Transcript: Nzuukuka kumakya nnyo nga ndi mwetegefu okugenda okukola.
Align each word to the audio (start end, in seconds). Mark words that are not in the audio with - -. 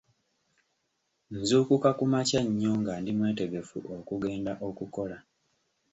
Nzuukuka 1.37 1.89
kumakya 1.99 2.41
nnyo 2.47 2.71
nga 2.79 2.93
ndi 3.01 3.11
mwetegefu 3.17 3.77
okugenda 3.97 4.53
okukola. 4.67 5.17